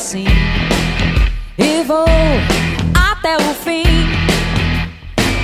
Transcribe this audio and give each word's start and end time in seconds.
Assim 0.00 0.24
e 1.58 1.84
vou 1.84 2.06
até 2.94 3.36
o 3.36 3.54
fim. 3.62 3.84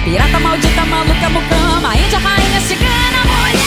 Pirata 0.02 0.40
maldita, 0.40 0.82
maluca, 0.86 1.28
mucama, 1.28 1.94
índia, 1.94 2.18
rainha, 2.18 2.60
cigana, 2.62 3.22
mulher. 3.26 3.66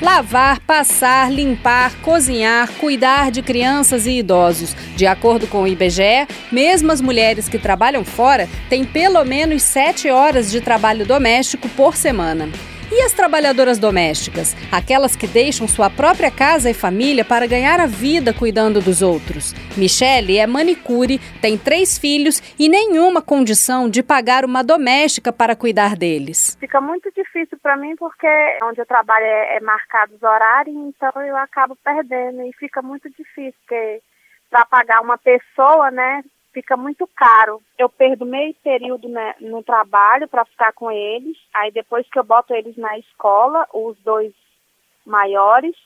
Lavar, 0.00 0.60
passar, 0.60 1.32
limpar, 1.32 1.92
cozinhar, 2.02 2.70
cuidar 2.74 3.32
de 3.32 3.42
crianças 3.42 4.06
e 4.06 4.18
idosos. 4.18 4.76
De 4.94 5.08
acordo 5.08 5.48
com 5.48 5.64
o 5.64 5.66
IBGE, 5.66 6.28
mesmo 6.52 6.92
as 6.92 7.00
mulheres 7.00 7.48
que 7.48 7.58
trabalham 7.58 8.04
fora 8.04 8.48
têm 8.70 8.84
pelo 8.84 9.24
menos 9.24 9.64
sete 9.64 10.08
horas 10.08 10.52
de 10.52 10.60
trabalho 10.60 11.04
doméstico 11.04 11.68
por 11.70 11.96
semana. 11.96 12.48
E 12.92 13.02
as 13.02 13.12
trabalhadoras 13.12 13.78
domésticas? 13.78 14.54
Aquelas 14.70 15.16
que 15.16 15.26
deixam 15.26 15.66
sua 15.66 15.88
própria 15.88 16.30
casa 16.30 16.70
e 16.70 16.74
família 16.74 17.24
para 17.24 17.46
ganhar 17.46 17.80
a 17.80 17.86
vida 17.86 18.34
cuidando 18.34 18.80
dos 18.80 19.00
outros. 19.00 19.54
Michele 19.76 20.38
é 20.38 20.46
manicure, 20.46 21.18
tem 21.40 21.56
três 21.56 21.96
filhos 21.98 22.42
e 22.58 22.68
nenhuma 22.68 23.22
condição 23.22 23.88
de 23.88 24.02
pagar 24.02 24.44
uma 24.44 24.62
doméstica 24.62 25.32
para 25.32 25.56
cuidar 25.56 25.96
deles. 25.96 26.56
Fica 26.60 26.80
muito 26.80 27.10
difícil 27.12 27.58
para 27.62 27.76
mim 27.76 27.96
porque 27.96 28.28
onde 28.62 28.80
eu 28.80 28.86
trabalho 28.86 29.24
é, 29.24 29.56
é 29.56 29.60
marcado 29.60 30.14
os 30.14 30.22
horários, 30.22 30.76
então 30.76 31.10
eu 31.22 31.36
acabo 31.36 31.76
perdendo 31.82 32.42
e 32.42 32.52
fica 32.52 32.82
muito 32.82 33.08
difícil, 33.08 33.54
porque 33.60 34.02
para 34.50 34.66
pagar 34.66 35.00
uma 35.00 35.18
pessoa, 35.18 35.90
né, 35.90 36.22
fica 36.54 36.76
muito 36.76 37.06
caro. 37.08 37.60
Eu 37.76 37.88
perdo 37.88 38.24
meio 38.24 38.54
período 38.62 39.08
né, 39.08 39.34
no 39.40 39.62
trabalho 39.62 40.28
para 40.28 40.44
ficar 40.44 40.72
com 40.72 40.90
eles. 40.90 41.36
Aí 41.52 41.72
depois 41.72 42.08
que 42.08 42.18
eu 42.18 42.24
boto 42.24 42.54
eles 42.54 42.76
na 42.76 42.96
escola, 42.96 43.66
os 43.74 43.98
dois 43.98 44.32
maiores, 45.04 45.76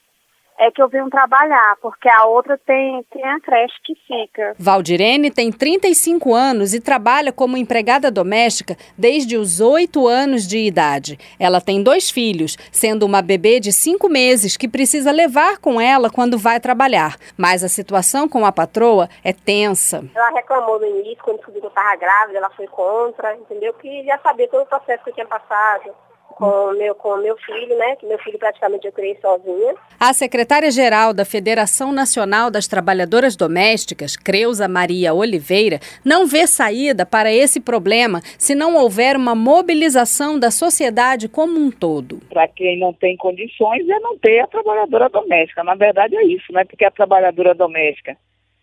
é 0.58 0.70
que 0.70 0.82
eu 0.82 0.88
venho 0.88 1.08
trabalhar, 1.08 1.76
porque 1.80 2.08
a 2.08 2.24
outra 2.26 2.58
tem, 2.58 3.04
tem 3.12 3.24
a 3.24 3.40
creche 3.40 3.74
que 3.84 3.94
fica. 4.06 4.54
Valdirene 4.58 5.30
tem 5.30 5.52
35 5.52 6.34
anos 6.34 6.74
e 6.74 6.80
trabalha 6.80 7.32
como 7.32 7.56
empregada 7.56 8.10
doméstica 8.10 8.76
desde 8.96 9.36
os 9.36 9.60
8 9.60 10.06
anos 10.08 10.46
de 10.46 10.58
idade. 10.58 11.18
Ela 11.38 11.60
tem 11.60 11.82
dois 11.82 12.10
filhos, 12.10 12.56
sendo 12.72 13.06
uma 13.06 13.22
bebê 13.22 13.60
de 13.60 13.72
5 13.72 14.08
meses 14.08 14.56
que 14.56 14.68
precisa 14.68 15.12
levar 15.12 15.58
com 15.58 15.80
ela 15.80 16.10
quando 16.10 16.36
vai 16.36 16.58
trabalhar. 16.58 17.16
Mas 17.36 17.62
a 17.62 17.68
situação 17.68 18.28
com 18.28 18.44
a 18.44 18.52
patroa 18.52 19.08
é 19.22 19.32
tensa. 19.32 20.04
Ela 20.14 20.30
reclamou 20.30 20.80
no 20.80 20.86
início, 20.86 21.22
quando 21.22 21.36
descobriu 21.36 21.60
que 21.60 21.66
eu 21.66 21.70
estava 21.70 21.96
grávida, 21.96 22.38
ela 22.38 22.50
foi 22.50 22.66
contra, 22.66 23.36
entendeu? 23.36 23.72
Que 23.74 24.04
já 24.04 24.18
sabia 24.18 24.48
todo 24.48 24.62
o 24.62 24.66
processo 24.66 25.04
que 25.04 25.10
eu 25.10 25.14
tinha 25.14 25.26
passado 25.26 25.94
com 26.38 26.72
meu 26.74 26.94
com 26.94 27.16
meu 27.16 27.36
filho, 27.38 27.76
né? 27.76 27.96
Que 27.96 28.06
meu 28.06 28.16
filho 28.20 28.38
praticamente 28.38 28.86
eu 28.86 28.92
criei 28.92 29.18
sozinha. 29.20 29.74
A 29.98 30.12
secretária-geral 30.12 31.12
da 31.12 31.24
Federação 31.24 31.90
Nacional 31.90 32.48
das 32.48 32.68
Trabalhadoras 32.68 33.34
Domésticas, 33.34 34.16
Creuza 34.16 34.68
Maria 34.68 35.12
Oliveira, 35.12 35.80
não 36.04 36.28
vê 36.28 36.46
saída 36.46 37.04
para 37.04 37.32
esse 37.32 37.60
problema 37.60 38.20
se 38.38 38.54
não 38.54 38.76
houver 38.76 39.16
uma 39.16 39.34
mobilização 39.34 40.38
da 40.38 40.52
sociedade 40.52 41.28
como 41.28 41.58
um 41.58 41.72
todo. 41.72 42.20
Para 42.30 42.46
quem 42.46 42.78
não 42.78 42.92
tem 42.92 43.16
condições 43.16 43.88
é 43.88 43.98
não 43.98 44.16
ter 44.16 44.38
a 44.38 44.46
trabalhadora 44.46 45.08
doméstica. 45.08 45.64
Na 45.64 45.74
verdade 45.74 46.16
é 46.16 46.24
isso, 46.24 46.52
né? 46.52 46.64
Porque 46.64 46.84
a 46.84 46.90
trabalhadora 46.90 47.52
doméstica 47.52 48.16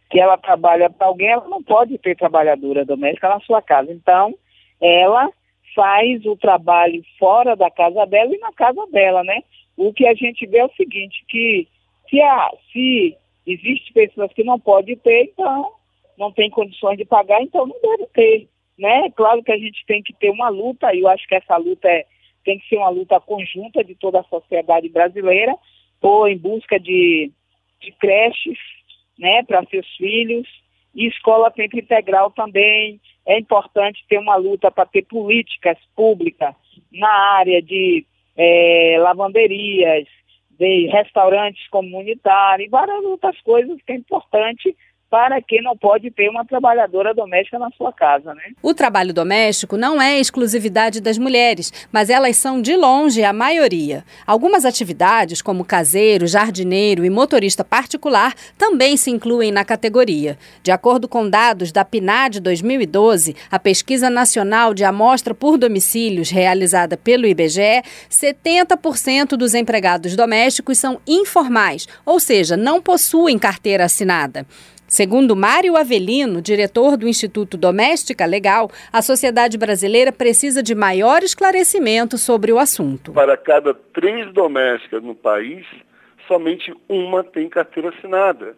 que 0.09 0.17
ela 0.17 0.37
trabalha 0.37 0.89
para 0.89 1.07
alguém, 1.07 1.27
ela 1.27 1.47
não 1.49 1.61
pode 1.61 1.97
ter 1.97 2.15
trabalhadora 2.15 2.85
doméstica 2.85 3.27
na 3.27 3.39
sua 3.41 3.61
casa. 3.61 3.91
Então, 3.91 4.33
ela 4.79 5.29
faz 5.75 6.25
o 6.25 6.35
trabalho 6.37 7.03
fora 7.19 7.55
da 7.55 7.69
casa 7.69 8.05
dela 8.05 8.33
e 8.33 8.39
na 8.39 8.51
casa 8.53 8.87
dela, 8.87 9.23
né? 9.23 9.43
O 9.77 9.93
que 9.93 10.07
a 10.07 10.13
gente 10.13 10.47
vê 10.47 10.59
é 10.59 10.65
o 10.65 10.73
seguinte, 10.75 11.23
que 11.27 11.67
se, 12.09 12.21
há, 12.21 12.51
se 12.71 13.15
existe 13.45 13.91
pessoas 13.93 14.31
que 14.33 14.43
não 14.43 14.59
podem 14.59 14.95
ter, 14.95 15.25
então 15.25 15.71
não 16.17 16.31
tem 16.31 16.49
condições 16.49 16.97
de 16.97 17.05
pagar, 17.05 17.41
então 17.41 17.67
não 17.67 17.75
deve 17.81 18.07
ter, 18.07 18.47
né? 18.79 19.11
Claro 19.11 19.43
que 19.43 19.51
a 19.51 19.57
gente 19.57 19.85
tem 19.85 20.01
que 20.01 20.13
ter 20.13 20.29
uma 20.29 20.49
luta, 20.49 20.93
e 20.95 21.01
eu 21.01 21.07
acho 21.09 21.27
que 21.27 21.35
essa 21.35 21.57
luta 21.57 21.87
é, 21.89 22.05
tem 22.45 22.57
que 22.57 22.67
ser 22.69 22.77
uma 22.77 22.89
luta 22.89 23.19
conjunta 23.19 23.83
de 23.83 23.95
toda 23.95 24.21
a 24.21 24.23
sociedade 24.23 24.87
brasileira, 24.87 25.55
ou 26.01 26.27
em 26.27 26.37
busca 26.37 26.79
de, 26.79 27.31
de 27.81 27.91
creches, 27.93 28.57
né, 29.19 29.43
para 29.43 29.65
seus 29.65 29.87
filhos, 29.97 30.47
e 30.95 31.07
escola 31.07 31.51
tempo 31.51 31.77
integral 31.77 32.31
também, 32.31 32.99
é 33.25 33.37
importante 33.37 34.05
ter 34.07 34.17
uma 34.17 34.35
luta 34.37 34.71
para 34.71 34.85
ter 34.85 35.03
políticas 35.03 35.77
públicas 35.95 36.55
na 36.91 37.11
área 37.37 37.61
de 37.61 38.05
é, 38.37 38.97
lavanderias, 38.99 40.07
de 40.57 40.87
restaurantes 40.87 41.67
comunitários 41.67 42.69
várias 42.69 43.03
outras 43.03 43.39
coisas 43.41 43.77
que 43.81 43.91
é 43.91 43.95
importante 43.95 44.75
para 45.15 45.41
quem 45.41 45.63
não 45.63 45.77
pode 45.77 46.11
ter 46.11 46.27
uma 46.27 46.43
trabalhadora 46.43 47.13
doméstica 47.13 47.57
na 47.57 47.69
sua 47.77 47.93
casa, 47.93 48.33
né? 48.33 48.51
O 48.61 48.73
trabalho 48.73 49.13
doméstico 49.13 49.77
não 49.77 50.01
é 50.01 50.19
exclusividade 50.19 50.99
das 50.99 51.17
mulheres, 51.17 51.71
mas 51.89 52.09
elas 52.09 52.35
são 52.35 52.61
de 52.61 52.75
longe 52.75 53.23
a 53.23 53.31
maioria. 53.31 54.03
Algumas 54.27 54.65
atividades, 54.65 55.41
como 55.41 55.63
caseiro, 55.63 56.27
jardineiro 56.27 57.05
e 57.05 57.09
motorista 57.09 57.63
particular, 57.63 58.33
também 58.57 58.97
se 58.97 59.09
incluem 59.09 59.53
na 59.53 59.63
categoria. 59.63 60.37
De 60.61 60.69
acordo 60.69 61.07
com 61.07 61.29
dados 61.29 61.71
da 61.71 61.85
PNAD 61.85 62.41
2012, 62.41 63.37
a 63.49 63.57
Pesquisa 63.57 64.09
Nacional 64.09 64.73
de 64.73 64.83
Amostra 64.83 65.33
por 65.33 65.57
Domicílios 65.57 66.29
realizada 66.29 66.97
pelo 66.97 67.25
IBGE, 67.25 67.81
70% 68.09 69.37
dos 69.37 69.53
empregados 69.53 70.13
domésticos 70.13 70.77
são 70.77 70.99
informais, 71.07 71.87
ou 72.05 72.19
seja, 72.19 72.57
não 72.57 72.81
possuem 72.81 73.39
carteira 73.39 73.85
assinada. 73.85 74.45
Segundo 74.95 75.35
Mário 75.35 75.75
Avelino, 75.75 76.41
diretor 76.41 76.95
do 76.95 77.05
Instituto 77.05 77.57
Doméstica 77.57 78.25
Legal, 78.25 78.71
a 78.93 79.01
sociedade 79.01 79.57
brasileira 79.57 80.09
precisa 80.09 80.63
de 80.63 80.73
maior 80.73 81.21
esclarecimento 81.21 82.17
sobre 82.17 82.53
o 82.53 82.57
assunto. 82.57 83.11
Para 83.11 83.35
cada 83.35 83.73
três 83.73 84.31
domésticas 84.31 85.03
no 85.03 85.13
país, 85.13 85.65
somente 86.29 86.73
uma 86.87 87.25
tem 87.25 87.49
carteira 87.49 87.89
assinada. 87.89 88.55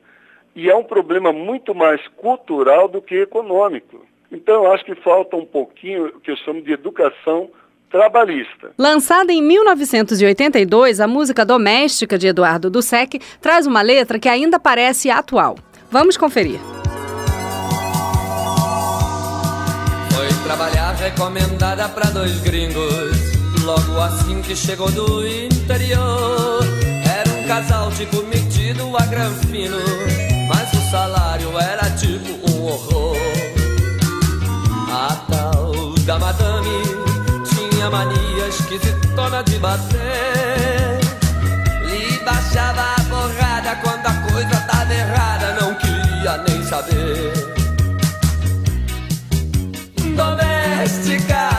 E 0.55 0.69
é 0.69 0.75
um 0.75 0.83
problema 0.83 1.33
muito 1.33 1.73
mais 1.73 2.07
cultural 2.09 2.87
do 2.87 3.01
que 3.01 3.15
econômico. 3.15 4.05
Então, 4.31 4.65
eu 4.65 4.71
acho 4.71 4.85
que 4.85 4.93
falta 4.93 5.35
um 5.35 5.45
pouquinho, 5.45 6.05
o 6.05 6.19
que 6.19 6.29
eu 6.29 6.37
chamo 6.37 6.61
de 6.61 6.71
educação 6.71 7.49
trabalhista. 7.89 8.73
Lançada 8.77 9.33
em 9.33 9.41
1982, 9.41 10.99
a 10.99 11.07
música 11.07 11.43
doméstica 11.43 12.15
de 12.15 12.27
Eduardo 12.27 12.69
Dussek 12.69 13.19
traz 13.41 13.65
uma 13.65 13.81
letra 13.81 14.19
que 14.19 14.29
ainda 14.29 14.59
parece 14.59 15.09
atual. 15.09 15.55
Vamos 15.99 16.15
conferir. 16.15 16.59
Foi 20.11 20.27
trabalhar 20.43 20.93
recomendada 20.93 21.89
para 21.89 22.11
dois 22.11 22.39
gringos. 22.41 23.17
Logo 23.63 23.99
assim 24.01 24.39
que 24.43 24.55
chegou 24.55 24.91
do 24.91 25.27
interior. 25.27 26.63
Era 27.03 27.27
um 27.33 27.47
casal 27.47 27.89
tipo 27.93 28.21
metido 28.27 28.95
a 28.95 29.07
granfino. 29.07 29.79
Mas 30.47 30.71
o 30.71 30.91
salário 30.91 31.49
era 31.57 31.89
tipo 31.89 32.47
um 32.51 32.65
horror. 32.65 33.17
A 34.91 35.15
tal 35.31 35.95
da 36.05 36.19
madame 36.19 36.83
tinha 37.43 37.89
mania 37.89 38.47
esquisitona 38.49 39.43
de 39.43 39.57
bater. 39.57 40.99
Lhe 41.87 42.19
baixava 42.19 42.96
saber. 46.67 47.31
Doméstica, 50.17 51.56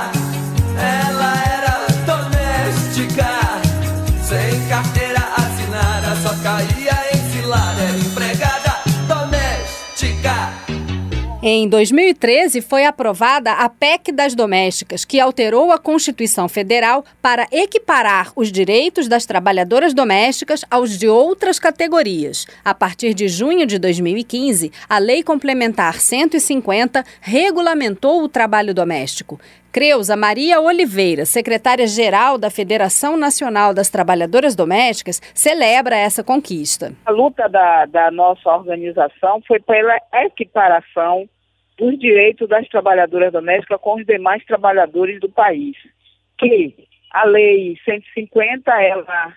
Em 11.51 11.67
2013, 11.67 12.61
foi 12.61 12.85
aprovada 12.85 13.53
a 13.53 13.71
PEC 13.71 14.13
das 14.13 14.35
Domésticas, 14.35 15.03
que 15.03 15.19
alterou 15.19 15.73
a 15.73 15.79
Constituição 15.79 16.47
Federal 16.47 17.03
para 17.23 17.47
equiparar 17.51 18.31
os 18.37 18.53
direitos 18.53 19.09
das 19.09 19.25
trabalhadoras 19.25 19.95
domésticas 19.95 20.63
aos 20.71 20.99
de 20.99 21.09
outras 21.09 21.59
categorias. 21.59 22.47
A 22.63 22.75
partir 22.75 23.15
de 23.15 23.29
junho 23.29 23.65
de 23.65 23.79
2015, 23.79 24.71
a 24.91 24.99
Lei 24.99 25.23
Complementar 25.23 25.95
150 25.95 27.03
regulamentou 27.23 28.23
o 28.23 28.29
trabalho 28.29 28.75
doméstico. 28.75 29.41
Creuza 29.73 30.17
Maria 30.17 30.61
Oliveira, 30.61 31.25
secretária-geral 31.25 32.37
da 32.37 32.51
Federação 32.51 33.17
Nacional 33.17 33.73
das 33.73 33.89
Trabalhadoras 33.89 34.55
Domésticas, 34.55 35.19
celebra 35.33 35.97
essa 35.97 36.23
conquista. 36.23 36.93
A 37.07 37.11
luta 37.11 37.49
da, 37.49 37.87
da 37.87 38.11
nossa 38.11 38.51
organização 38.51 39.41
foi 39.47 39.61
pela 39.61 39.97
equiparação 40.13 41.27
dos 41.79 41.99
direitos 41.99 42.49
das 42.49 42.69
trabalhadoras 42.69 43.33
domésticas 43.33 43.81
com 43.81 43.95
os 43.95 44.05
demais 44.05 44.45
trabalhadores 44.45 45.21
do 45.21 45.29
país, 45.29 45.77
que 46.37 46.75
A 47.11 47.25
lei 47.25 47.79
150, 47.85 48.71
ela 48.83 49.35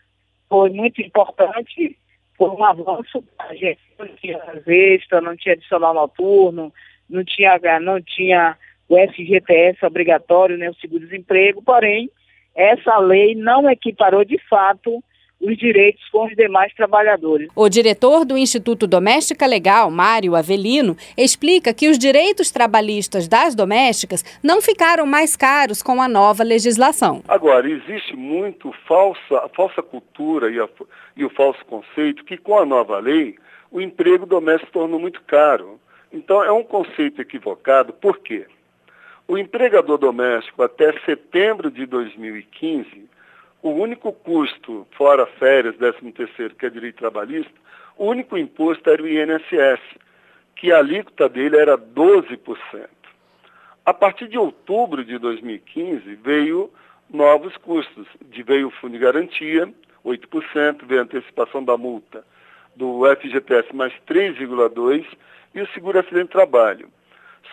foi 0.50 0.70
muito 0.72 1.02
importante, 1.02 1.98
foi 2.38 2.50
um 2.50 2.64
avanço, 2.64 3.24
a 3.40 3.54
gente 3.54 3.80
não 3.98 4.08
tinha 4.08 4.40
extra, 4.68 5.22
não 5.22 5.38
tinha 5.38 5.54
adicional 5.54 5.94
noturno, 5.94 6.74
não 7.10 7.24
tinha, 7.24 7.58
não 7.80 8.02
tinha 8.02 8.58
o 8.90 8.98
FGTS 8.98 9.86
obrigatório, 9.86 10.58
né, 10.58 10.70
o 10.70 10.76
seguro-desemprego, 10.76 11.62
porém, 11.62 12.10
essa 12.54 12.98
lei 12.98 13.36
não 13.36 13.70
equiparou 13.70 14.26
de 14.26 14.38
fato 14.50 15.02
os 15.42 15.58
direitos 15.58 16.08
com 16.10 16.26
os 16.26 16.36
demais 16.36 16.74
trabalhadores. 16.74 17.50
O 17.56 17.68
diretor 17.68 18.24
do 18.24 18.38
Instituto 18.38 18.86
Doméstica 18.86 19.46
Legal, 19.46 19.90
Mário 19.90 20.36
Avelino, 20.36 20.96
explica 21.18 21.74
que 21.74 21.90
os 21.90 21.98
direitos 21.98 22.52
trabalhistas 22.52 23.28
das 23.28 23.56
domésticas 23.56 24.24
não 24.44 24.62
ficaram 24.62 25.06
mais 25.06 25.36
caros 25.36 25.82
com 25.82 26.02
a 26.02 26.08
nova 26.08 26.44
legislação. 26.44 27.24
Agora, 27.28 27.70
existe 27.70 28.16
muito 28.16 28.72
falsa, 28.88 29.38
a 29.44 29.50
falsa 29.50 29.82
cultura 29.82 30.52
e, 30.52 30.60
a, 30.60 30.70
e 31.18 31.26
o 31.26 31.30
falso 31.30 31.66
conceito 31.66 32.24
que 32.24 32.38
com 32.38 32.60
a 32.60 32.66
nova 32.66 33.00
lei 33.00 33.36
o 33.72 33.82
emprego 33.82 34.26
doméstico 34.26 34.68
se 34.68 34.74
tornou 34.74 35.00
muito 35.00 35.22
caro. 35.24 35.80
Então 36.12 36.44
é 36.44 36.52
um 36.52 36.64
conceito 36.64 37.22
equivocado, 37.22 37.94
por 37.94 38.20
quê? 38.20 38.46
O 39.28 39.38
empregador 39.38 39.98
doméstico 39.98 40.62
até 40.62 40.92
setembro 41.06 41.72
de 41.72 41.86
2015 41.86 43.10
o 43.62 43.70
único 43.70 44.12
custo, 44.12 44.88
fora 44.92 45.26
férias, 45.26 45.76
13 45.78 46.12
terceiro, 46.12 46.56
que 46.56 46.66
é 46.66 46.70
direito 46.70 46.98
trabalhista, 46.98 47.54
o 47.98 48.06
único 48.06 48.38
imposto 48.38 48.90
era 48.90 49.02
o 49.02 49.08
INSS, 49.08 49.80
que 50.56 50.72
a 50.72 50.80
alíquota 50.80 51.30
dele 51.30 51.58
era 51.58 51.78
12%. 51.78 52.88
A 53.86 53.94
partir 53.94 54.28
de 54.28 54.38
outubro 54.38 55.04
de 55.04 55.18
2015, 55.18 56.16
veio 56.16 56.72
novos 57.10 57.56
custos. 57.58 58.08
De, 58.30 58.44
veio 58.44 58.68
o 58.68 58.72
Fundo 58.72 58.94
de 58.94 59.00
Garantia, 59.00 59.72
8%, 60.06 60.86
veio 60.86 61.02
a 61.02 61.04
antecipação 61.04 61.64
da 61.64 61.78
multa 61.78 62.24
do 62.76 63.02
FGTS 63.18 63.76
mais 63.76 63.94
3,2% 64.08 65.06
e 65.54 65.62
o 65.62 65.68
Seguro 65.74 66.00
Acidente 66.00 66.28
de 66.28 66.32
Trabalho. 66.32 66.90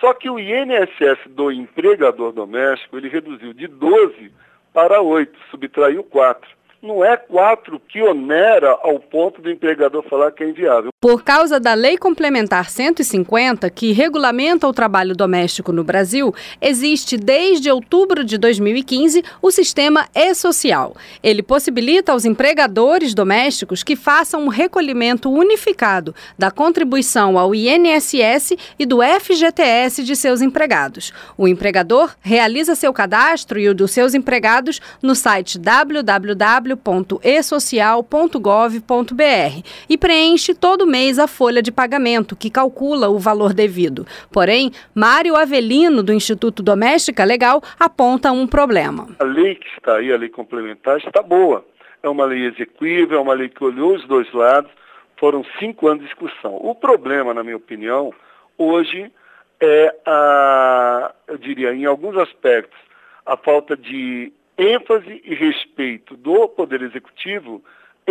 Só 0.00 0.14
que 0.14 0.31
o 0.31 0.38
INSS 0.38 1.19
do 1.28 1.50
empregador 1.50 2.32
doméstico, 2.32 2.96
ele 2.96 3.08
reduziu 3.08 3.52
de 3.52 3.66
12% 3.66 4.31
para 4.78 5.02
8, 5.02 5.36
subtraiu 5.50 6.04
4 6.04 6.56
não 6.80 7.04
é 7.04 7.16
quatro 7.16 7.80
que 7.80 8.00
onera 8.00 8.70
ao 8.70 9.00
ponto 9.00 9.42
do 9.42 9.50
empregador 9.50 10.04
falar 10.04 10.30
que 10.30 10.44
é 10.44 10.48
inviável. 10.48 10.90
Por 11.00 11.22
causa 11.22 11.60
da 11.60 11.74
Lei 11.74 11.96
Complementar 11.96 12.68
150, 12.68 13.70
que 13.70 13.92
regulamenta 13.92 14.66
o 14.66 14.72
trabalho 14.72 15.14
doméstico 15.14 15.70
no 15.70 15.84
Brasil, 15.84 16.34
existe 16.60 17.16
desde 17.16 17.70
outubro 17.70 18.24
de 18.24 18.36
2015 18.36 19.22
o 19.40 19.52
sistema 19.52 20.08
e-social. 20.12 20.96
Ele 21.22 21.40
possibilita 21.40 22.10
aos 22.10 22.24
empregadores 22.24 23.14
domésticos 23.14 23.84
que 23.84 23.94
façam 23.94 24.42
um 24.42 24.48
recolhimento 24.48 25.30
unificado 25.30 26.12
da 26.36 26.50
contribuição 26.50 27.38
ao 27.38 27.54
INSS 27.54 28.56
e 28.76 28.84
do 28.84 28.98
FGTS 29.00 30.02
de 30.02 30.16
seus 30.16 30.42
empregados. 30.42 31.12
O 31.36 31.46
empregador 31.46 32.16
realiza 32.20 32.74
seu 32.74 32.92
cadastro 32.92 33.60
e 33.60 33.68
o 33.68 33.74
dos 33.74 33.92
seus 33.92 34.14
empregados 34.14 34.80
no 35.00 35.14
site 35.14 35.60
www 35.60 36.58
www.esocial.gov.br 36.68 39.62
e 39.88 39.96
preenche 39.96 40.52
todo 40.54 40.86
mês 40.88 41.19
a 41.19 41.26
folha 41.26 41.62
de 41.62 41.70
pagamento, 41.70 42.35
que 42.35 42.50
calcula 42.50 43.08
o 43.08 43.19
valor 43.19 43.52
devido. 43.52 44.06
Porém, 44.32 44.73
Mário 44.94 45.37
Avelino, 45.37 46.02
do 46.02 46.12
Instituto 46.12 46.62
Doméstica 46.62 47.25
Legal, 47.25 47.62
aponta 47.79 48.32
um 48.32 48.46
problema. 48.46 49.08
A 49.19 49.25
lei 49.25 49.55
que 49.55 49.69
está 49.76 49.96
aí, 49.96 50.12
a 50.12 50.17
lei 50.17 50.29
complementar, 50.29 50.99
está 50.99 51.23
boa. 51.23 51.64
É 52.02 52.08
uma 52.08 52.25
lei 52.25 52.46
execuível, 52.46 53.19
é 53.19 53.20
uma 53.20 53.35
lei 53.35 53.49
que 53.49 53.62
olhou 53.62 53.94
os 53.94 54.05
dois 54.06 54.32
lados, 54.32 54.70
foram 55.17 55.44
cinco 55.58 55.88
anos 55.88 56.02
de 56.02 56.08
discussão. 56.08 56.56
O 56.56 56.75
problema, 56.75 57.35
na 57.35 57.44
minha 57.44 57.56
opinião, 57.56 58.12
hoje 58.56 59.12
é 59.61 59.94
a, 60.06 61.12
eu 61.26 61.38
diria, 61.38 61.75
em 61.75 61.85
alguns 61.85 62.17
aspectos, 62.17 62.79
a 63.26 63.37
falta 63.37 63.76
de 63.76 64.32
ênfase 64.56 65.20
e 65.25 65.35
respeito 65.35 66.17
do 66.17 66.49
Poder 66.49 66.82
Executivo 66.82 67.62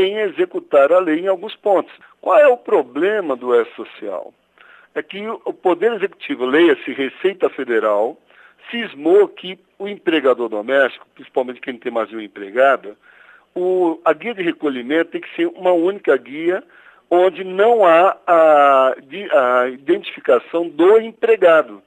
em 0.02 0.18
executar 0.20 0.92
a 0.92 1.00
lei 1.00 1.20
em 1.20 1.28
alguns 1.28 1.56
pontos. 1.56 1.94
Qual 2.22 2.38
é 2.38 2.48
o 2.48 2.58
problema 2.58 3.36
do 3.36 3.54
S-Social? 3.54 4.34
É 4.94 5.02
que 5.02 5.28
o 5.28 5.54
Poder 5.54 5.94
Executivo, 5.94 6.46
leia-se 6.46 6.92
Receita 6.92 7.50
Federal, 7.50 8.18
cismou 8.72 9.28
que 9.28 9.60
o 9.78 9.88
empregador 9.88 10.50
doméstico, 10.50 11.08
principalmente 11.14 11.62
quem 11.62 11.78
tem 11.78 11.92
mais 11.92 12.10
de 12.10 12.16
uma 12.16 12.24
empregada, 12.24 12.98
o, 13.56 14.00
a 14.04 14.14
guia 14.14 14.34
de 14.34 14.44
recolhimento 14.44 15.12
tem 15.12 15.22
que 15.22 15.36
ser 15.36 15.48
uma 15.48 15.72
única 15.72 16.16
guia 16.18 16.64
onde 17.10 17.44
não 17.44 17.86
há 17.86 18.18
a, 18.28 18.96
a 19.34 19.70
identificação 19.70 20.68
do 20.68 21.00
empregado. 21.00 21.82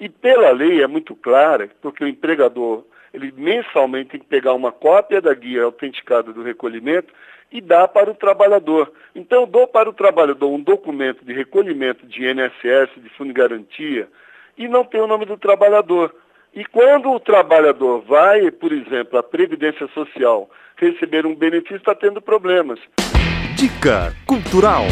E 0.00 0.08
pela 0.08 0.50
lei 0.50 0.82
é 0.82 0.86
muito 0.86 1.14
clara, 1.14 1.68
porque 1.80 2.04
o 2.04 2.08
empregador 2.08 2.84
ele 3.12 3.32
mensalmente 3.34 4.10
tem 4.10 4.20
que 4.20 4.26
pegar 4.26 4.52
uma 4.52 4.70
cópia 4.70 5.22
da 5.22 5.32
guia 5.32 5.64
autenticada 5.64 6.32
do 6.32 6.42
recolhimento 6.42 7.12
e 7.50 7.60
dar 7.60 7.88
para 7.88 8.10
o 8.10 8.14
trabalhador. 8.14 8.92
Então, 9.14 9.46
dou 9.46 9.66
para 9.66 9.88
o 9.88 9.92
trabalhador 9.92 10.50
um 10.50 10.60
documento 10.60 11.24
de 11.24 11.32
recolhimento 11.32 12.06
de 12.06 12.24
INSS, 12.24 12.90
de 12.96 13.08
fundo 13.10 13.28
de 13.28 13.34
garantia, 13.34 14.08
e 14.56 14.68
não 14.68 14.84
tem 14.84 15.00
o 15.00 15.06
nome 15.06 15.24
do 15.24 15.36
trabalhador. 15.36 16.14
E 16.54 16.64
quando 16.64 17.10
o 17.10 17.20
trabalhador 17.20 18.02
vai, 18.02 18.50
por 18.50 18.72
exemplo, 18.72 19.18
à 19.18 19.22
Previdência 19.22 19.86
Social 19.88 20.48
receber 20.76 21.26
um 21.26 21.34
benefício, 21.34 21.76
está 21.76 21.94
tendo 21.94 22.20
problemas. 22.20 22.78
Dica 23.56 24.14
Cultural. 24.26 24.84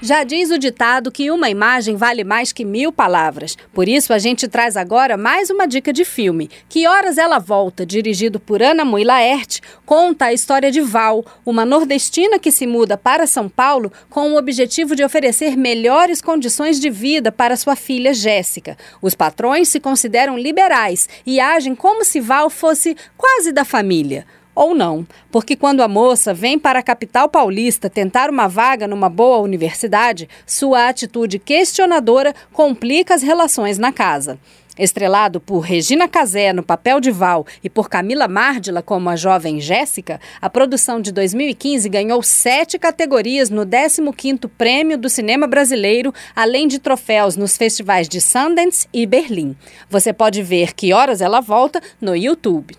Já 0.00 0.22
diz 0.22 0.52
o 0.52 0.58
ditado 0.58 1.10
que 1.10 1.28
uma 1.28 1.50
imagem 1.50 1.96
vale 1.96 2.22
mais 2.22 2.52
que 2.52 2.64
mil 2.64 2.92
palavras. 2.92 3.58
Por 3.74 3.88
isso, 3.88 4.12
a 4.12 4.18
gente 4.18 4.46
traz 4.46 4.76
agora 4.76 5.16
mais 5.16 5.50
uma 5.50 5.66
dica 5.66 5.92
de 5.92 6.04
filme. 6.04 6.48
Que 6.68 6.86
Horas 6.86 7.18
Ela 7.18 7.40
Volta, 7.40 7.84
dirigido 7.84 8.38
por 8.38 8.62
Ana 8.62 8.84
Mui 8.84 9.02
Laerte, 9.02 9.60
conta 9.84 10.26
a 10.26 10.32
história 10.32 10.70
de 10.70 10.80
Val, 10.80 11.24
uma 11.44 11.64
nordestina 11.64 12.38
que 12.38 12.52
se 12.52 12.64
muda 12.64 12.96
para 12.96 13.26
São 13.26 13.48
Paulo 13.48 13.92
com 14.08 14.30
o 14.30 14.38
objetivo 14.38 14.94
de 14.94 15.02
oferecer 15.02 15.56
melhores 15.56 16.22
condições 16.22 16.78
de 16.78 16.88
vida 16.90 17.32
para 17.32 17.56
sua 17.56 17.74
filha 17.74 18.14
Jéssica. 18.14 18.78
Os 19.02 19.16
patrões 19.16 19.68
se 19.68 19.80
consideram 19.80 20.38
liberais 20.38 21.08
e 21.26 21.40
agem 21.40 21.74
como 21.74 22.04
se 22.04 22.20
Val 22.20 22.48
fosse 22.48 22.96
quase 23.16 23.50
da 23.50 23.64
família 23.64 24.24
ou 24.58 24.74
não, 24.74 25.06
porque 25.30 25.54
quando 25.54 25.82
a 25.82 25.88
moça 25.88 26.34
vem 26.34 26.58
para 26.58 26.80
a 26.80 26.82
capital 26.82 27.28
paulista 27.28 27.88
tentar 27.88 28.28
uma 28.28 28.48
vaga 28.48 28.88
numa 28.88 29.08
boa 29.08 29.38
universidade, 29.38 30.28
sua 30.44 30.88
atitude 30.88 31.38
questionadora 31.38 32.34
complica 32.52 33.14
as 33.14 33.22
relações 33.22 33.78
na 33.78 33.92
casa. 33.92 34.36
Estrelado 34.76 35.40
por 35.40 35.60
Regina 35.60 36.08
Casé 36.08 36.52
no 36.52 36.64
papel 36.64 37.00
de 37.00 37.10
Val 37.12 37.46
e 37.62 37.70
por 37.70 37.88
Camila 37.88 38.26
Márdila 38.26 38.82
como 38.82 39.08
a 39.08 39.14
jovem 39.14 39.60
Jéssica, 39.60 40.20
a 40.40 40.50
produção 40.50 41.00
de 41.00 41.12
2015 41.12 41.88
ganhou 41.88 42.20
sete 42.20 42.80
categorias 42.80 43.50
no 43.50 43.64
15º 43.64 44.50
Prêmio 44.58 44.98
do 44.98 45.08
Cinema 45.08 45.46
Brasileiro, 45.46 46.12
além 46.34 46.66
de 46.66 46.80
troféus 46.80 47.36
nos 47.36 47.56
festivais 47.56 48.08
de 48.08 48.20
Sundance 48.20 48.88
e 48.92 49.06
Berlim. 49.06 49.56
Você 49.88 50.12
pode 50.12 50.42
ver 50.42 50.74
que 50.74 50.92
horas 50.92 51.20
ela 51.20 51.40
volta 51.40 51.80
no 52.00 52.16
YouTube. 52.16 52.76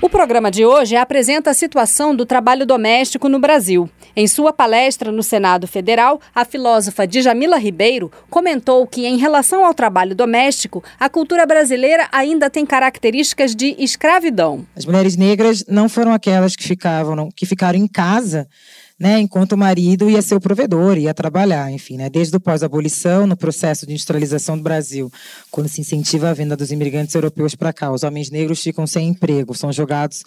O 0.00 0.08
programa 0.08 0.48
de 0.48 0.64
hoje 0.64 0.94
apresenta 0.94 1.50
a 1.50 1.54
situação 1.54 2.14
do 2.14 2.24
trabalho 2.24 2.64
doméstico 2.64 3.28
no 3.28 3.40
Brasil. 3.40 3.90
Em 4.14 4.28
sua 4.28 4.52
palestra 4.52 5.10
no 5.10 5.24
Senado 5.24 5.66
Federal, 5.66 6.20
a 6.32 6.44
filósofa 6.44 7.04
Djamila 7.04 7.58
Ribeiro 7.58 8.10
comentou 8.30 8.86
que, 8.86 9.06
em 9.06 9.16
relação 9.16 9.64
ao 9.64 9.74
trabalho 9.74 10.14
doméstico, 10.14 10.84
a 11.00 11.08
cultura 11.08 11.44
brasileira 11.44 12.08
ainda 12.12 12.48
tem 12.48 12.64
características 12.64 13.56
de 13.56 13.74
escravidão. 13.76 14.64
As 14.76 14.86
mulheres 14.86 15.16
negras 15.16 15.64
não 15.66 15.88
foram 15.88 16.12
aquelas 16.12 16.54
que 16.54 16.62
ficavam, 16.62 17.28
que 17.34 17.44
ficaram 17.44 17.78
em 17.78 17.88
casa 17.88 18.46
né, 18.98 19.20
enquanto 19.20 19.52
o 19.52 19.58
marido 19.58 20.10
ia 20.10 20.20
ser 20.20 20.34
o 20.34 20.40
provedor, 20.40 20.98
ia 20.98 21.14
trabalhar, 21.14 21.70
enfim, 21.70 21.96
né, 21.96 22.10
desde 22.10 22.36
o 22.36 22.40
pós-abolição, 22.40 23.26
no 23.26 23.36
processo 23.36 23.86
de 23.86 23.92
industrialização 23.92 24.56
do 24.56 24.62
Brasil, 24.62 25.10
quando 25.50 25.68
se 25.68 25.80
incentiva 25.80 26.30
a 26.30 26.34
venda 26.34 26.56
dos 26.56 26.72
imigrantes 26.72 27.14
europeus 27.14 27.54
para 27.54 27.72
cá, 27.72 27.92
os 27.92 28.02
homens 28.02 28.30
negros 28.30 28.62
ficam 28.62 28.86
sem 28.86 29.08
emprego, 29.08 29.54
são 29.54 29.72
jogados 29.72 30.24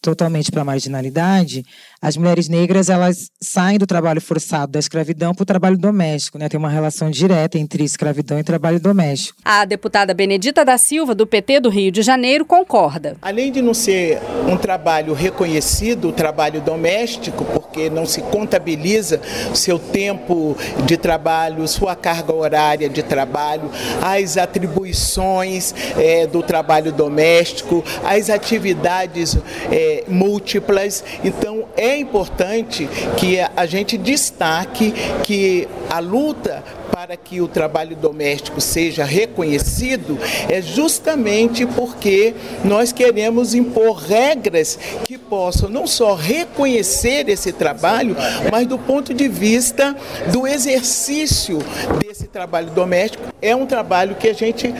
totalmente 0.00 0.50
para 0.50 0.62
a 0.62 0.64
marginalidade, 0.64 1.64
as 2.00 2.16
mulheres 2.16 2.48
negras 2.48 2.88
elas 2.88 3.30
saem 3.40 3.78
do 3.78 3.86
trabalho 3.86 4.20
forçado 4.20 4.72
da 4.72 4.78
escravidão 4.78 5.34
para 5.34 5.42
o 5.42 5.46
trabalho 5.46 5.76
doméstico, 5.76 6.38
né? 6.38 6.48
Tem 6.48 6.58
uma 6.58 6.68
relação 6.68 7.10
direta 7.10 7.58
entre 7.58 7.82
escravidão 7.82 8.38
e 8.38 8.44
trabalho 8.44 8.78
doméstico. 8.78 9.40
A 9.44 9.64
deputada 9.64 10.14
Benedita 10.14 10.64
da 10.64 10.78
Silva, 10.78 11.14
do 11.14 11.26
PT 11.26 11.60
do 11.60 11.68
Rio 11.68 11.90
de 11.90 12.02
Janeiro, 12.02 12.44
concorda. 12.44 13.16
Além 13.20 13.50
de 13.50 13.60
não 13.60 13.74
ser 13.74 14.18
um 14.48 14.56
trabalho 14.56 15.12
reconhecido, 15.12 16.08
o 16.08 16.12
trabalho 16.12 16.60
doméstico, 16.60 17.44
porque 17.44 17.90
não 17.90 18.06
se 18.06 18.22
contabiliza 18.22 19.20
seu 19.52 19.78
tempo 19.78 20.56
de 20.86 20.96
trabalho, 20.96 21.66
sua 21.66 21.96
carga 21.96 22.32
horária 22.32 22.88
de 22.88 23.02
trabalho, 23.02 23.70
as 24.00 24.36
atribuições 24.36 25.74
é, 25.96 26.26
do 26.26 26.42
trabalho 26.42 26.92
doméstico, 26.92 27.84
as 28.04 28.30
atividades 28.30 29.36
é, 29.70 30.04
múltiplas. 30.06 31.02
Então, 31.24 31.64
é 31.88 31.98
importante 31.98 32.88
que 33.16 33.38
a 33.40 33.66
gente 33.66 33.96
destaque 33.96 34.92
que 35.24 35.68
a 35.90 35.98
luta 35.98 36.62
para 36.92 37.16
que 37.16 37.40
o 37.40 37.46
trabalho 37.46 37.94
doméstico 37.94 38.60
seja 38.60 39.04
reconhecido 39.04 40.18
é 40.48 40.60
justamente 40.60 41.64
porque 41.64 42.34
nós 42.64 42.92
queremos 42.92 43.54
impor 43.54 43.96
regras 43.96 44.78
que 45.04 45.16
possam 45.16 45.68
não 45.68 45.86
só 45.86 46.14
reconhecer 46.14 47.28
esse 47.28 47.52
trabalho, 47.52 48.16
mas 48.50 48.66
do 48.66 48.78
ponto 48.78 49.14
de 49.14 49.28
vista 49.28 49.96
do 50.32 50.46
exercício 50.46 51.58
desse 52.00 52.26
trabalho 52.26 52.70
doméstico. 52.70 53.24
É 53.40 53.54
um 53.54 53.66
trabalho 53.66 54.16
que 54.16 54.28
a 54.28 54.34
gente 54.34 54.74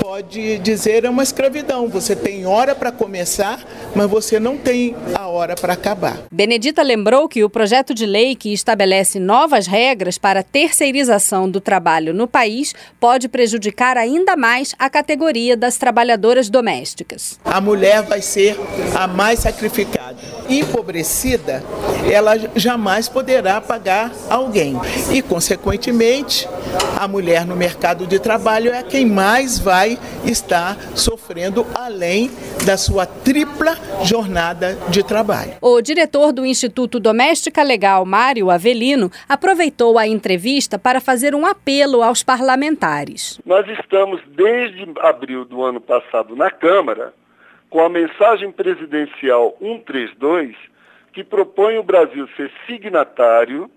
pode 0.00 0.58
dizer 0.58 1.04
é 1.04 1.10
uma 1.10 1.24
escravidão. 1.24 1.88
Você 1.88 2.14
tem 2.14 2.46
hora 2.46 2.74
para 2.74 2.92
começar, 2.92 3.58
mas 3.96 4.08
você 4.08 4.38
não 4.38 4.56
tem 4.56 4.94
a 5.12 5.23
hora 5.34 5.54
para 5.54 5.72
acabar. 5.72 6.18
Benedita 6.30 6.82
lembrou 6.82 7.28
que 7.28 7.42
o 7.42 7.50
projeto 7.50 7.92
de 7.92 8.06
lei 8.06 8.34
que 8.34 8.52
estabelece 8.52 9.18
novas 9.18 9.66
regras 9.66 10.16
para 10.16 10.40
a 10.40 10.42
terceirização 10.42 11.50
do 11.50 11.60
trabalho 11.60 12.14
no 12.14 12.28
país 12.28 12.74
pode 13.00 13.28
prejudicar 13.28 13.96
ainda 13.96 14.36
mais 14.36 14.74
a 14.78 14.88
categoria 14.88 15.56
das 15.56 15.76
trabalhadoras 15.76 16.48
domésticas. 16.48 17.38
A 17.44 17.60
mulher 17.60 18.02
vai 18.02 18.22
ser 18.22 18.56
a 18.94 19.06
mais 19.06 19.40
sacrificada. 19.40 20.03
Empobrecida, 20.48 21.62
ela 22.10 22.34
jamais 22.54 23.08
poderá 23.08 23.60
pagar 23.60 24.12
alguém. 24.28 24.74
E, 25.12 25.22
consequentemente, 25.22 26.48
a 26.98 27.08
mulher 27.08 27.46
no 27.46 27.56
mercado 27.56 28.06
de 28.06 28.18
trabalho 28.18 28.72
é 28.72 28.82
quem 28.82 29.06
mais 29.06 29.58
vai 29.58 29.98
estar 30.24 30.76
sofrendo 30.94 31.66
além 31.74 32.30
da 32.64 32.76
sua 32.76 33.06
tripla 33.06 33.76
jornada 34.02 34.76
de 34.88 35.02
trabalho. 35.02 35.52
O 35.60 35.80
diretor 35.80 36.32
do 36.32 36.44
Instituto 36.44 36.98
Doméstica 36.98 37.62
Legal, 37.62 38.04
Mário 38.04 38.50
Avelino, 38.50 39.10
aproveitou 39.28 39.98
a 39.98 40.06
entrevista 40.06 40.78
para 40.78 41.00
fazer 41.00 41.34
um 41.34 41.46
apelo 41.46 42.02
aos 42.02 42.22
parlamentares. 42.22 43.40
Nós 43.44 43.66
estamos 43.68 44.20
desde 44.28 44.86
abril 45.00 45.44
do 45.44 45.62
ano 45.62 45.80
passado 45.80 46.34
na 46.36 46.50
Câmara 46.50 47.12
com 47.74 47.80
a 47.80 47.88
mensagem 47.88 48.52
presidencial 48.52 49.56
132 49.58 50.54
que 51.12 51.24
propõe 51.24 51.76
o 51.76 51.82
Brasil 51.82 52.28
ser 52.36 52.48
signatário 52.68 53.68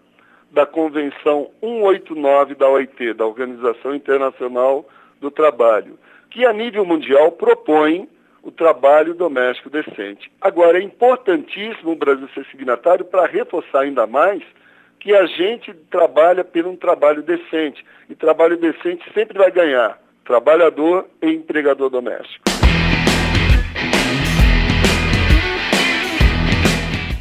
da 0.52 0.68
Convenção 0.68 1.50
189 1.62 2.54
da 2.54 2.70
OIT, 2.70 3.14
da 3.14 3.26
Organização 3.26 3.96
Internacional 3.96 4.88
do 5.20 5.32
Trabalho, 5.32 5.98
que 6.30 6.46
a 6.46 6.54
nível 6.54 6.86
mundial 6.86 7.32
propõe 7.32 8.08
o 8.44 8.52
trabalho 8.52 9.16
doméstico 9.16 9.68
decente. 9.68 10.32
Agora, 10.40 10.78
é 10.78 10.84
importantíssimo 10.84 11.94
o 11.94 11.96
Brasil 11.96 12.30
ser 12.36 12.46
signatário 12.52 13.04
para 13.04 13.26
reforçar 13.26 13.80
ainda 13.80 14.06
mais 14.06 14.44
que 15.00 15.16
a 15.16 15.26
gente 15.26 15.74
trabalha 15.90 16.44
por 16.44 16.68
um 16.68 16.76
trabalho 16.76 17.24
decente. 17.24 17.84
E 18.08 18.14
trabalho 18.14 18.58
decente 18.58 19.12
sempre 19.12 19.40
vai 19.40 19.50
ganhar 19.50 20.00
trabalhador 20.24 21.08
e 21.20 21.32
empregador 21.32 21.90
doméstico. 21.90 22.47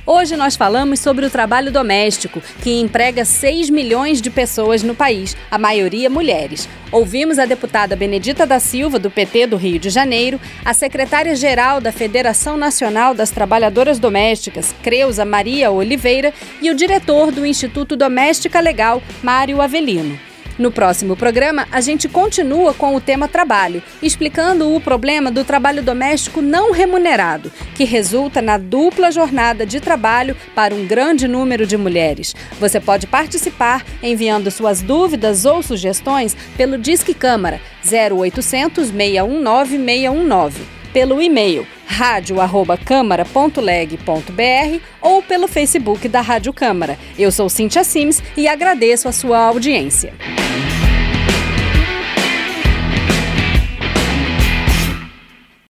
Hoje 0.09 0.37
nós 0.37 0.55
falamos 0.55 1.01
sobre 1.01 1.27
o 1.27 1.31
trabalho 1.31 1.73
doméstico, 1.73 2.41
que 2.63 2.81
emprega 2.81 3.25
6 3.25 3.69
milhões 3.71 4.23
de 4.23 4.31
pessoas 4.31 4.85
no 4.85 4.95
país, 4.95 5.37
a 5.51 5.59
maioria 5.59 6.09
mulheres. 6.09 6.69
Ouvimos 6.93 7.41
a 7.41 7.45
deputada 7.45 7.97
Benedita 7.97 8.47
da 8.47 8.61
Silva, 8.61 9.01
do 9.01 9.11
PT 9.11 9.49
do 9.49 9.57
Rio 9.57 9.81
de 9.81 9.91
Janeiro, 9.91 10.41
a 10.65 10.73
secretária-geral 10.73 11.81
da 11.81 11.91
Federação 11.91 12.57
Nacional 12.57 13.15
das 13.15 13.33
Trabalhadoras 13.33 13.99
Domésticas, 13.99 14.73
Creuza 14.81 15.25
Maria 15.25 15.73
Oliveira, 15.73 16.33
e 16.63 16.71
o 16.71 16.75
diretor 16.77 17.33
do 17.33 17.45
Instituto 17.45 17.97
Doméstica 17.97 18.61
Legal, 18.61 19.03
Mário 19.25 19.61
Avelino. 19.61 20.25
No 20.59 20.71
próximo 20.71 21.15
programa, 21.15 21.67
a 21.71 21.81
gente 21.81 22.09
continua 22.09 22.73
com 22.73 22.95
o 22.95 23.01
tema 23.01 23.29
trabalho, 23.29 23.83
explicando 24.03 24.75
o 24.75 24.81
problema 24.81 25.31
do 25.31 25.45
trabalho 25.45 25.83
doméstico 25.83 26.41
não 26.41 26.73
remunerado, 26.73 27.53
que 27.75 27.85
resulta 27.85 28.41
na 28.41 28.57
dupla 28.57 29.11
jornada 29.11 29.67
de 29.67 29.81
trabalho 29.81 30.35
para 30.55 30.75
um 30.75 30.87
grande 30.87 31.29
número 31.29 31.67
de 31.67 31.77
mulheres. 31.77 32.35
Você 32.59 32.81
pode 32.81 33.07
participar 33.07 33.85
enviando 34.03 34.51
suas 34.51 34.81
dúvidas 34.81 35.45
ou 35.45 35.63
sugestões 35.63 36.35
pelo 36.57 36.79
Disque 36.79 37.13
Câmara 37.13 37.61
0800 37.85 38.89
619 38.89 39.77
619 39.77 40.75
pelo 40.97 41.21
e-mail 41.21 41.67
radio@câmara.leg.br 41.87 44.81
ou 45.03 45.23
pelo 45.23 45.47
Facebook 45.47 46.09
da 46.09 46.23
Rádio 46.23 46.55
Câmara. 46.55 46.99
Eu 47.19 47.31
sou 47.31 47.50
Cintia 47.50 47.85
Sims 47.85 48.23
e 48.35 48.49
agradeço 48.49 49.07
a 49.07 49.12
sua 49.12 49.41
audiência. 49.41 50.15